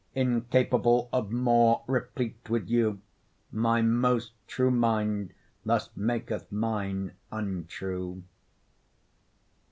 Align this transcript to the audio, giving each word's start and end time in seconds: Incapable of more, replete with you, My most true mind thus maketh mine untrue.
Incapable 0.15 1.09
of 1.13 1.31
more, 1.31 1.83
replete 1.85 2.49
with 2.49 2.67
you, 2.67 3.01
My 3.51 3.83
most 3.83 4.31
true 4.47 4.71
mind 4.71 5.31
thus 5.63 5.91
maketh 5.95 6.51
mine 6.51 7.11
untrue. 7.31 8.23